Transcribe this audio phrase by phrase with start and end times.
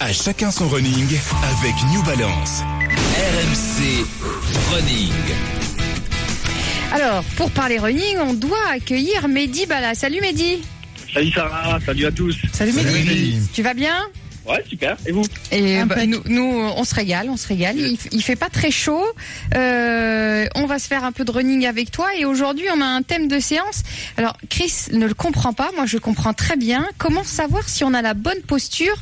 [0.00, 1.08] À chacun son running
[1.58, 2.62] avec New Balance.
[3.16, 4.06] RMC
[4.72, 5.12] Running.
[6.92, 9.96] Alors, pour parler running, on doit accueillir Mehdi Bala.
[9.96, 10.62] Salut Mehdi.
[11.12, 12.36] Salut Sarah, salut à tous.
[12.52, 13.40] Salut Mehdi.
[13.52, 14.06] Tu vas bien?
[14.46, 14.96] Ouais, super.
[15.06, 16.42] Et vous Et bah, nous, nous,
[16.76, 17.76] on se régale, on se régale.
[17.78, 19.04] Il, il fait pas très chaud.
[19.54, 22.06] Euh, on va se faire un peu de running avec toi.
[22.18, 23.82] Et aujourd'hui, on a un thème de séance.
[24.16, 25.70] Alors, Chris ne le comprend pas.
[25.74, 26.86] Moi, je comprends très bien.
[26.98, 28.94] Comment savoir si on a la bonne posture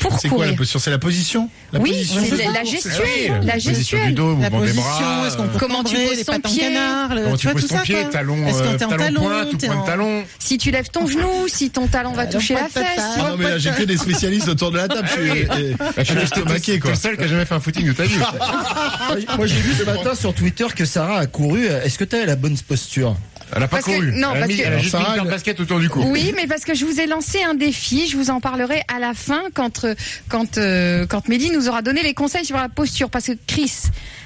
[0.00, 0.80] pour C'est quoi courir la posture?
[0.80, 1.48] C'est la position?
[1.72, 3.40] La Oui, position, c'est la, la gestuelle.
[3.44, 4.14] La Position du gestuelle.
[4.14, 5.26] dos, La position, bras.
[5.28, 6.60] est-ce qu'on peut Comment tu poses ton pied?
[6.62, 8.76] canard, le- Comment tu tu vois poses tout ton ça pied, talon, Est-ce que euh,
[8.76, 10.24] t'es en talon talon, point, tout t'es point de en- talon?
[10.40, 12.84] Si tu lèves ton genou, si ton talon va toucher la fesse.
[12.98, 15.08] Ah non mais là j'ai que des spécialistes autour de la table.
[15.08, 16.90] Je suis, suis estomaqué quoi.
[16.90, 18.18] le seul qui a jamais fait un footing de ta vie.
[19.36, 21.66] Moi j'ai vu ce matin sur Twitter que Sarah a couru.
[21.66, 23.16] Est-ce que t'as la bonne posture?
[23.54, 24.12] Elle a pas Parce que- couru.
[24.12, 25.80] non, elle a, parce mis, que- elle a Alors, juste mis une elle- baskets autour
[25.80, 26.02] du cou.
[26.06, 28.98] Oui, mais parce que je vous ai lancé un défi, je vous en parlerai à
[28.98, 29.94] la fin quand euh,
[30.28, 33.10] quand euh, quand Mehdi nous aura donné les conseils sur la posture.
[33.10, 33.72] Parce que Chris,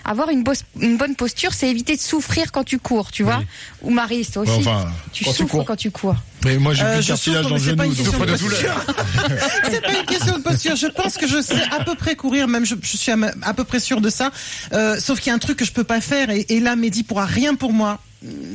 [0.05, 3.42] avoir une, bosse- une bonne posture, c'est éviter de souffrir quand tu cours, tu vois.
[3.83, 4.50] Ou Marie, toi aussi.
[4.52, 6.17] Ouais, enfin, tu quand souffres quand tu cours.
[6.45, 7.70] Mais moi j'ai Euh, plus de je cartilage dans le genou.
[7.70, 8.75] une donc- question Souffre de de douleur.
[8.84, 8.95] posture.
[9.70, 10.77] C'est pas une question de posture.
[10.77, 13.64] Je pense que je sais à peu près courir, même je, je suis à, peu
[13.64, 14.30] près sûr de ça.
[14.75, 16.77] Euh, sauf qu'il y a un truc que je peux pas faire et, et là,
[16.77, 17.98] Mehdi pourra rien pour moi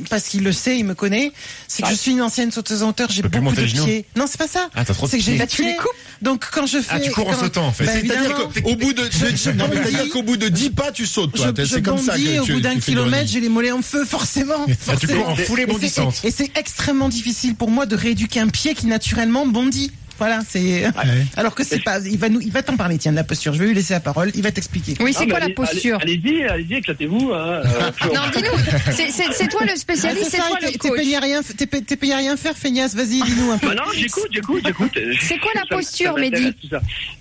[0.08, 1.32] parce qu'il le sait, il me connaît.
[1.68, 4.04] C'est que je suis une ancienne sauteuse en hauteur, j'ai beaucoup de pieds.
[4.16, 4.68] Non, c'est pas ça.
[4.74, 5.64] Ah, t'as trop de C'est que j'ai pieds.
[5.64, 5.88] les Bah.
[6.22, 7.84] Donc quand je fais, Ah, tu cours en sautant, en fait.
[7.86, 11.52] Bah, C'est-à-dire qu'au bout de, c'est-à-dire qu'au bout de 10 pas, tu sautes, toi.
[11.66, 14.66] C'est comme ça au bout d'un kilomètre, j'ai les mollets en feu, forcément.
[14.88, 16.20] Ah, tu cours en foulée bondissante.
[16.24, 19.92] Et c'est extrêmement difficile pour moi de rééduquer un pied qui naturellement bondit.
[20.20, 20.84] Voilà, c'est.
[21.36, 21.98] Alors que c'est pas.
[22.00, 23.54] Il va nous, il va t'en parler, tiens, de la posture.
[23.54, 24.30] Je vais lui laisser la parole.
[24.34, 24.94] Il va t'expliquer.
[25.00, 27.32] Oui, c'est Ah, quoi la posture allez- Allez-y, allez-y, éclatez-vous.
[27.32, 28.92] hein, euh, Non, dis-nous.
[28.92, 30.96] C'est- toi le Ah, spécialiste, c'est c'est toi le t'es coach.
[30.96, 32.94] payé à rien, t'es payé- à rien faire, feignasse.
[32.94, 33.68] Vas-y, dis-nous un peu.
[33.68, 34.98] Bah non, j'écoute, j'écoute, j'écoute.
[35.22, 36.54] C'est quoi la posture, Mehdi.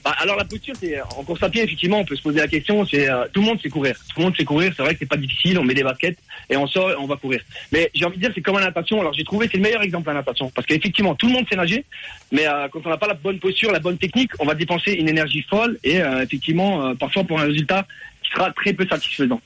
[0.04, 2.48] Bah, Alors la posture, c'est en course à pied, effectivement, on peut se poser la
[2.48, 2.86] question.
[2.86, 3.96] C'est euh, tout le monde sait courir.
[4.14, 4.74] Tout le monde sait courir.
[4.76, 5.58] C'est vrai que c'est pas difficile.
[5.58, 6.18] On met des baskets
[6.50, 7.42] et on sort et on va courir.
[7.72, 9.00] Mais j'ai envie de dire, c'est comme la natation.
[9.00, 11.56] Alors j'ai trouvé c'est le meilleur exemple la natation parce qu'effectivement tout le monde sait
[11.56, 11.86] nager,
[12.32, 14.94] mais euh, quand on n'a pas la bonne posture, la bonne technique, on va dépenser
[14.94, 17.86] une énergie folle et euh, effectivement euh, parfois pour un résultat
[18.24, 19.40] qui sera très peu satisfaisant.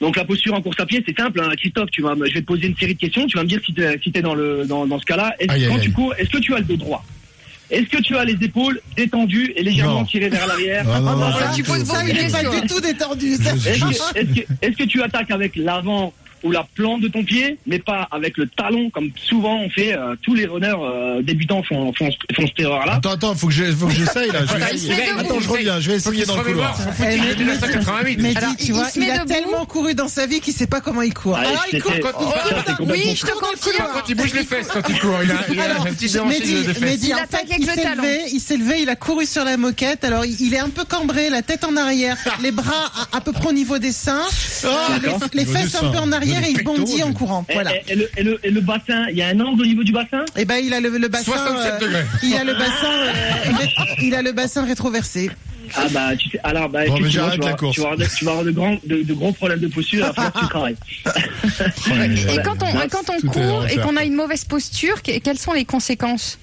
[0.00, 1.50] Donc la posture en course à pied, c'est simple, hein.
[1.56, 1.90] Christophe.
[1.90, 3.26] Tu vas, me- je vais te poser une série de questions.
[3.26, 5.34] Tu vas me dire si tu es, si t'es dans le dans, dans ce cas-là.
[5.40, 7.04] Est-ce aïe, quand tu cours, est-ce que tu as le dos droit?
[7.70, 10.04] Est-ce que tu as les épaules détendues et légèrement Non.
[10.04, 10.84] tirées vers l'arrière?
[10.88, 12.60] Ah, non, non, Ah, ça, du tu poses pas questions.
[12.60, 13.34] du tout détendu.
[13.36, 13.52] ça.
[13.54, 16.12] Est-ce que, est-ce que- est-ce que tu attaques avec l'avant
[16.42, 19.94] ou la plante de ton pied, mais pas avec le talon comme souvent on fait.
[19.94, 22.94] euh, tous les runners euh, débutants font, font, font cette erreur-là.
[22.94, 24.40] Attends, attends, faut que j'essaye là.
[24.46, 25.08] Je vais il essayer.
[25.18, 25.80] Attends, je reviens.
[25.80, 26.76] Je vais essayer dans le couloir.
[27.00, 28.18] Il 88.
[28.20, 29.32] Mais il- tu vois, il il a debout.
[29.32, 31.36] tellement couru dans sa vie qu'il sait pas comment il court.
[31.36, 33.88] Alors il court quand Oh, ça, c'est Oui, je te confirme.
[33.94, 36.64] Quand il bouge les fesses quand il court, il a, il un petit déhanché Mehdi,
[36.66, 37.00] de, fesses.
[37.04, 38.02] Il en attaque fait, avec il le s'est talon.
[38.02, 40.04] levé, il s'est levé, il a couru sur la moquette.
[40.04, 43.32] Alors, il, il est un peu cambré, la tête en arrière, les bras à, peu
[43.32, 44.22] près au niveau des seins,
[44.62, 45.20] D'accord.
[45.32, 47.44] les, fesses un peu en arrière et il bondit en tu- courant.
[47.48, 47.74] Et, Voilà.
[47.74, 49.82] et- et le, et le- et le bassin, il y a un angle au niveau
[49.84, 50.24] du bassin?
[50.36, 51.32] Et ben, il a le, le bassin.
[51.32, 52.04] 67 degrés.
[52.22, 55.30] il a le bassin, euh, ré- il a le bassin rétroversé.
[55.76, 58.04] Ah bah tu sais, alors bah Bon, effectivement, j'arrête tu, vas, tu vas avoir de,
[58.16, 60.76] tu vas avoir de grands de, de gros problèmes de posture à faire tu travailles.
[62.34, 65.52] Et quand on, quand on court et qu'on a une mauvaise posture, que- quelles sont
[65.52, 66.38] les conséquences?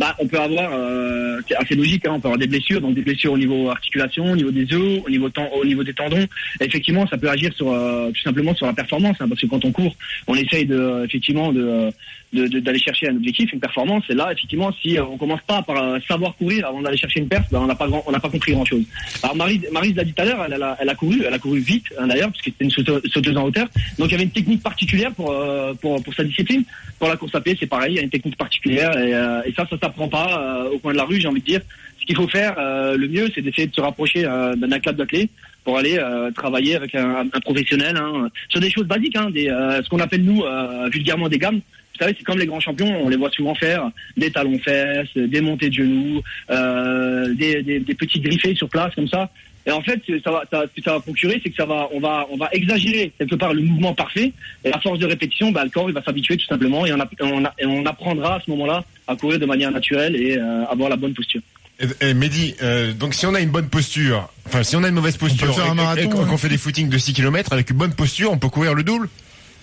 [0.00, 2.94] Bah, on peut avoir, euh, c'est assez logique, hein, on peut avoir des blessures, donc
[2.94, 5.28] des blessures au niveau articulation, au niveau des os, au niveau,
[5.60, 6.26] au niveau des tendons.
[6.58, 9.62] Effectivement, ça peut agir sur euh, tout simplement sur la performance, hein, parce que quand
[9.68, 9.94] on court,
[10.26, 11.90] on essaye de euh, effectivement de
[12.32, 14.04] de- d'aller chercher un objectif, une performance.
[14.08, 17.18] Et là, effectivement, si euh, on commence pas par euh, savoir courir avant d'aller chercher
[17.18, 18.84] une perf, ben, on n'a pas on n'a pas compris grand chose.
[19.24, 21.34] Alors Marie, Marie l'a dit tout à l'heure, elle, elle a, elle a couru, elle
[21.34, 23.66] a couru vite hein, d'ailleurs, parce que c'était une saute- sauteuse en hauteur.
[23.98, 26.62] Donc il y avait une technique particulière pour euh, pour pour sa discipline.
[27.00, 29.40] Pour la course à pied, c'est pareil, il y a une technique particulière et, euh,
[29.46, 31.60] et ça, ça s'apprend pas euh, au coin de la rue, j'ai envie de dire.
[32.00, 34.96] Ce qu'il faut faire, euh, le mieux, c'est d'essayer de se rapprocher euh, d'un club
[34.96, 35.30] d'athlètes
[35.64, 35.98] pour aller
[36.34, 40.42] travailler avec un, professionnel hein, sur des choses basiques, hein, des, ce qu'on appelle nous
[40.90, 41.60] vulgairement des gammes.
[42.00, 45.08] Vous savez, c'est comme les grands champions, on les voit souvent faire des talons fesses,
[45.14, 49.30] des montées de genoux, euh, des, des, des petits griffés sur place comme ça.
[49.66, 51.88] Et en fait, ça va, ça, ce que ça va procurer, c'est que ça va,
[51.92, 54.32] on va, on va exagérer quelque part le mouvement parfait.
[54.64, 57.00] Et à force de répétition, bah, le corps il va s'habituer tout simplement et on,
[57.00, 60.38] a- on, a- et on apprendra à ce moment-là à courir de manière naturelle et
[60.38, 61.42] euh, avoir la bonne posture.
[61.82, 64.88] Eh, eh, Mehdi, euh, donc si on a une bonne posture, enfin si on a
[64.88, 66.26] une mauvaise posture faire un et- et- marathon, et qu'on hein.
[66.30, 68.82] qu'on fait des footings de 6 km avec une bonne posture, on peut courir le
[68.82, 69.08] double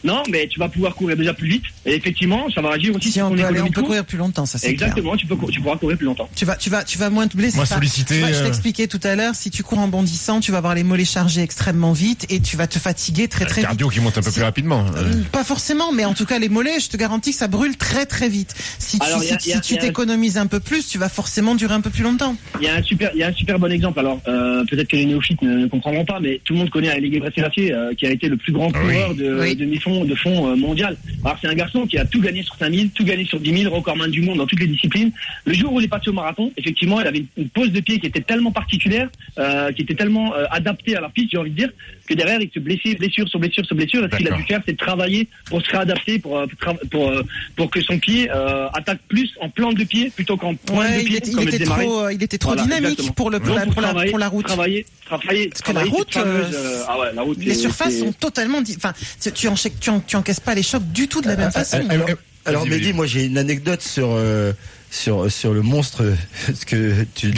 [0.04, 1.64] Non, mais tu vas pouvoir courir déjà plus vite.
[1.86, 4.06] Et effectivement, ça va agir aussi Si sur on ton peut aller, on peut courir
[4.06, 4.90] plus longtemps, ça c'est clair.
[4.90, 6.30] Exactement, tu, peux, tu pourras courir plus longtemps.
[6.36, 7.58] Tu vas, tu vas, tu vas moins te blesser.
[7.58, 8.46] Tu vois, je euh.
[8.46, 11.42] t'expliquais tout à l'heure, si tu cours en bondissant, tu vas avoir les mollets chargés
[11.42, 13.68] extrêmement vite et tu vas te fatiguer très très vite.
[13.68, 14.86] Cardio qui monte un peu plus rapidement.
[14.98, 17.76] Euh, Pas forcément, mais en tout cas les mollets, je te garantis que ça brûle
[17.78, 18.54] très très vite.
[18.80, 19.06] Si tu,
[19.40, 22.36] si, si t'économises un peu plus, tu vas forcément durer un peu plus longtemps.
[22.60, 24.00] Il y a un super, il y a un super bon exemple.
[24.00, 26.88] Alors euh, peut-être que les néophytes ne, ne comprendront pas, mais tout le monde connaît
[26.90, 29.56] Haile Gebrselassie, euh, qui a été le plus grand coureur de, Oui.
[29.56, 30.98] de de fond euh, mondial.
[31.24, 33.74] Alors c'est un garçon qui a tout gagné sur 5000, tout gagné sur 10 000,
[33.76, 35.12] recordman du monde dans toutes les disciplines.
[35.46, 37.80] Le jour où il est passé au marathon, effectivement, il avait une, une pose de
[37.80, 41.38] pied qui était tellement particulière, euh, qui était tellement euh, adaptée à la piste, j'ai
[41.38, 41.70] envie de dire,
[42.08, 44.06] que derrière il se blessait blessure sur blessure sur blessure.
[44.06, 47.12] Et ce qu'il a dû faire, c'est travailler pour se réadapter, pour pour, pour,
[47.56, 50.94] pour que son pied euh, attaque plus en plante de pied plutôt qu'en pointe de
[50.96, 53.14] Ouais, il pied, était, il comme le était trop, il était trop Voilà, dynamique exactement.
[53.14, 54.46] pour le pour Donc, pour la, pour la route.
[54.46, 56.58] Travailler, travailler, Parce que la route, fameuse,
[56.88, 57.38] ah ouais, la route.
[57.40, 58.94] Les surfaces sont totalement, enfin,
[59.34, 61.78] tu, enchaînes- tu, en- tu encaisses pas les chocs du tout de la même façon.
[61.78, 62.10] Euh, Alors,
[62.46, 64.54] alors Mehdi, moi j'ai une anecdote sur euh,
[64.90, 66.04] sur sur le monstre
[66.54, 67.32] ce que tu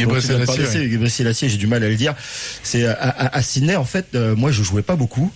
[0.70, 2.14] c'est Gebrselassie, j'ai du mal à le dire.
[2.64, 5.32] C'est à, à, à Sydney en fait, euh, moi je jouais pas beaucoup,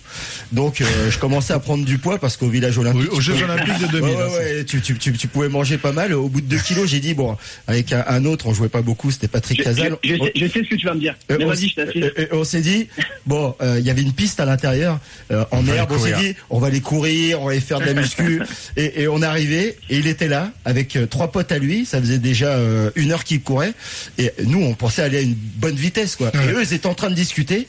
[0.52, 3.10] donc euh, je commençais à prendre du poids parce qu'au village olympique.
[3.12, 4.02] Aux, aux Jeux Olympiques de 2000.
[4.02, 4.28] Ouais, ouais, hein,
[4.58, 6.12] ouais, tu, tu, tu, tu pouvais manger pas mal.
[6.14, 8.82] Au bout de 2 kilos, j'ai dit bon, avec un, un autre, on jouait pas
[8.82, 9.96] beaucoup, c'était Patrick Je, Casal.
[10.02, 11.14] je- je sais, je sais ce que tu vas me dire.
[11.30, 11.52] Euh, Mais on
[12.44, 12.88] je s'est dit,
[13.26, 15.00] bon, euh, il y avait une piste à l'intérieur,
[15.30, 15.92] euh, en herbe.
[15.92, 18.40] On s'est dit, on va aller courir, on va aller faire de la muscu.
[18.76, 21.84] et, et on est arrivé, et il était là, avec trois potes à lui.
[21.86, 23.74] Ça faisait déjà euh, une heure qu'il courait.
[24.18, 26.30] Et nous, on pensait aller à une bonne vitesse, quoi.
[26.34, 27.68] Et eux, ils étaient en train de discuter.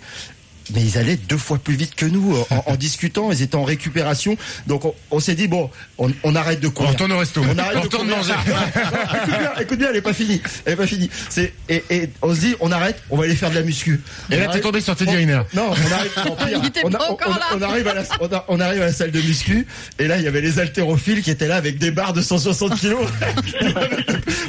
[0.74, 3.32] Mais ils allaient deux fois plus vite que nous euh, en, en discutant.
[3.32, 4.36] Ils étaient en récupération.
[4.68, 5.70] Donc on, on s'est dit bon,
[6.00, 6.92] on, on arrête de On courir.
[6.92, 7.42] retourne au resto.
[7.44, 8.18] On arrête On de retourne courir.
[8.18, 8.34] manger.
[8.44, 10.42] écoute bien, écoute bien, elle est pas finie.
[10.66, 11.10] Elle est pas finie.
[11.30, 14.02] C'est et, et on se dit, on arrête, on va aller faire de la muscu.
[14.32, 15.42] Et On là, t'es tombé sur Teddy Riner.
[15.54, 16.12] Non, on arrive.
[16.62, 17.46] Il était on, pas a- on- encore on- là.
[17.54, 19.68] on arrive à la, on, a- on arrive à la salle de muscu
[20.00, 22.76] et là il y avait les haltérophiles qui étaient là avec des barres de 160
[22.80, 23.08] kilos.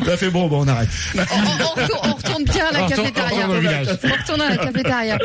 [0.05, 0.89] on a fait bon, bon, on arrête.
[1.17, 3.31] On, on retourne, bien à la cafétéria.
[3.33, 3.87] on retourne au village.
[4.05, 5.19] On retourne à la cafétéria.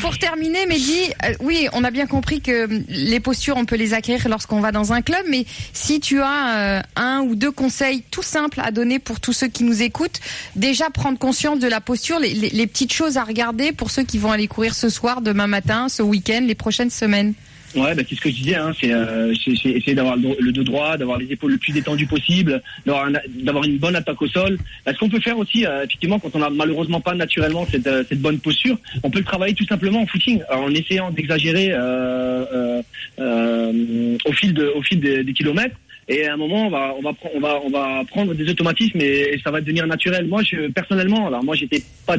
[0.00, 3.76] Pour- terminer, Mehdi, euh, oui, on a bien compris que hum, les postures, on peut
[3.76, 7.50] les acquérir lorsqu'on va dans un club, mais si tu as euh, un ou deux
[7.50, 10.20] conseils tout simples à donner pour tous ceux qui nous écoutent,
[10.56, 14.02] déjà prendre conscience de la posture, les, les- les petites choses à regarder pour ceux
[14.04, 17.34] qui vont aller courir ce soir, demain matin, ce week-end, les prochaines semaines.
[17.74, 20.96] Ouais, bah, c'est ce que je disais, hein, c'est euh, essayer d'avoir le, dos droit,
[20.98, 24.58] d'avoir les épaules le plus détendues possible, d'avoir un- une bonne attaque au sol.
[24.84, 27.86] Bah, ce qu'on peut faire aussi, euh, effectivement, quand on a malheureusement pas naturellement cette,
[27.86, 31.70] euh, cette bonne posture, on peut le travailler tout simplement en footing, en essayant d'exagérer
[31.72, 32.82] euh,
[33.18, 35.76] euh, au fil de, au fil des, des kilomètres.
[36.08, 39.00] Et à un moment, on va, on va, on va, on va prendre des automatismes
[39.00, 40.26] et, et ça va devenir naturel.
[40.26, 42.16] Moi, je, personnellement, alors moi, j'étais pas,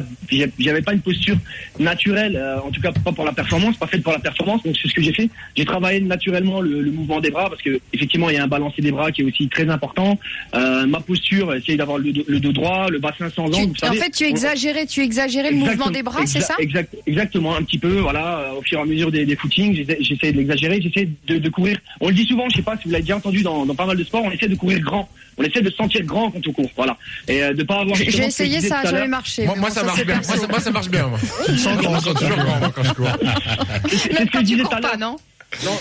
[0.58, 1.36] j'avais pas une posture
[1.78, 4.62] naturelle, euh, en tout cas pas pour la performance, pas faite pour la performance.
[4.62, 5.28] Donc c'est ce que j'ai fait.
[5.56, 8.48] J'ai travaillé naturellement le, le mouvement des bras parce que effectivement, il y a un
[8.48, 10.18] balancier des bras qui est aussi très important.
[10.54, 13.72] Euh, ma posture, essayer d'avoir le, dos- le dos droit, le bassin sans angle.
[13.82, 13.98] en savez.
[13.98, 16.54] fait, tu exagérais, tu exagérais le mouvement des bras, c'est ça?
[16.58, 19.74] exact- Exactement, un petit peu, voilà, euh, au fur et à mesure des, des footings,
[19.74, 21.78] j'essaie- j'essaie de l'exagérer, j'essaie de, de courir.
[22.00, 23.86] On le dit souvent, je sais pas si vous l'avez déjà entendu dans, dans pas
[23.86, 26.46] mal de sports, on essaie de courir grand, on essaie de se sentir grand quand
[26.46, 26.96] on court, voilà,
[27.28, 27.96] et euh, de pas avoir.
[27.96, 29.44] J'ai essayé ça, tout à a jamais marché.
[29.46, 30.14] Moi, mais moi, bon, ça marche bien.
[30.14, 31.06] Moi, ça, moi, ça marche bien.
[31.08, 31.18] Moi.
[31.48, 33.08] Je sens toujours grand moi, quand je cours.
[33.88, 34.98] C'est ce que quand je tu disais cours tout à l'heure.
[34.98, 35.16] non.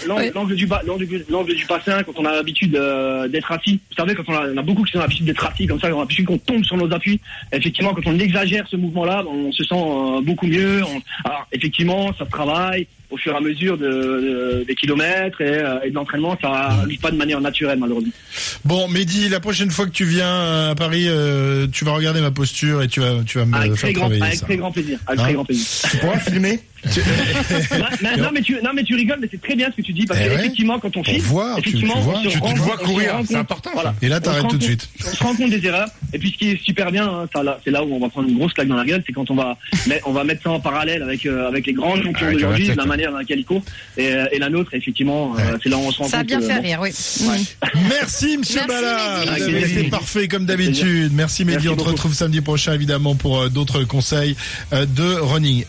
[0.06, 1.08] L'angle du, bas- l'angle
[1.56, 4.58] du, bassin, quand on a l'habitude euh, d'être assis, vous savez, quand on a, on
[4.58, 6.78] a beaucoup qui ont l'habitude d'être assis comme ça, on a l'habitude qu'on tombe sur
[6.78, 7.20] nos appuis.
[7.52, 10.84] Effectivement, quand on exagère ce mouvement-là, on se sent euh, beaucoup mieux.
[10.84, 15.40] On- alors, effectivement, ça se travaille au fur et à mesure de, de- des kilomètres
[15.42, 16.38] et, euh, et de l'entraînement.
[16.42, 18.12] Ça arrive pas de manière naturelle, malheureusement.
[18.66, 22.22] Bon, Mehdi, la prochaine fois que tu viens euh, à Paris, euh, tu vas regarder
[22.22, 24.46] ma posture et tu vas, tu vas me Avec faire très grand, travailler avec ça.
[24.46, 25.00] très grand plaisir.
[25.08, 25.66] Avec Hein très grand plaisir.
[25.92, 29.56] Tu pourras filmer non, mais- non, mais tu, non, mais tu rigoles, mais c'est très
[29.56, 30.36] bien ce que tu dis parce Eh ouais.
[30.36, 32.40] qu'effectivement, quand on filme, voir, tu- vois, on se tu
[32.86, 33.70] courir, c'est important.
[33.74, 33.96] Voilà.
[34.02, 34.90] Et là, t'arrêtes tout de suite.
[35.06, 35.88] On se rend compte des erreurs.
[36.14, 37.30] Et puis, ce qui est super bien, hein,
[37.64, 39.36] c'est là où on va prendre une grosse claque dans la gueule, c'est quand on
[39.36, 42.34] va, met- on va mettre ça en parallèle avec, euh, avec les grands champions Avec
[42.34, 43.64] d'aujourd'hui, de la manière dans laquelle ils courent.
[43.98, 46.20] Et, euh, et la nôtre, effectivement, euh, c'est là où on se rend Ça a
[46.22, 46.28] compte.
[46.28, 46.92] bien que, fait bon, rire, oui.
[47.90, 49.38] Merci, monsieur Merci, Bala.
[49.38, 49.90] Été plaisir.
[49.90, 51.12] parfait comme d'habitude.
[51.14, 51.68] Merci, Mehdi.
[51.68, 54.36] Merci On te retrouve samedi prochain, évidemment, pour euh, d'autres conseils
[54.74, 55.66] euh, de running.